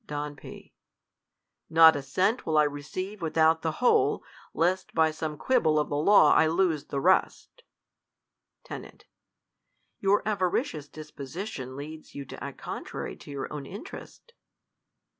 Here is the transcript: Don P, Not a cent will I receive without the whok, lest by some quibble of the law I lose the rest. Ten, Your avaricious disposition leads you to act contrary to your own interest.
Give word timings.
Don 0.07 0.35
P, 0.35 0.73
Not 1.69 1.95
a 1.95 2.01
cent 2.01 2.43
will 2.43 2.57
I 2.57 2.63
receive 2.63 3.21
without 3.21 3.61
the 3.61 3.73
whok, 3.83 4.21
lest 4.51 4.95
by 4.95 5.11
some 5.11 5.37
quibble 5.37 5.77
of 5.77 5.89
the 5.89 5.95
law 5.95 6.33
I 6.33 6.47
lose 6.47 6.85
the 6.85 6.99
rest. 6.99 7.61
Ten, 8.63 9.01
Your 9.99 10.27
avaricious 10.27 10.87
disposition 10.87 11.75
leads 11.75 12.15
you 12.15 12.25
to 12.25 12.43
act 12.43 12.57
contrary 12.57 13.15
to 13.17 13.29
your 13.29 13.53
own 13.53 13.67
interest. 13.67 14.33